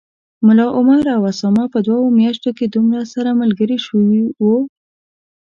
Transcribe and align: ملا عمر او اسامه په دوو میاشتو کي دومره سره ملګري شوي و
ملا 0.45 0.65
عمر 0.77 1.03
او 1.17 1.21
اسامه 1.31 1.65
په 1.73 1.79
دوو 1.87 2.15
میاشتو 2.19 2.49
کي 2.57 2.65
دومره 2.73 3.01
سره 3.13 3.39
ملګري 3.41 3.77
شوي 3.85 4.21
و 4.41 4.43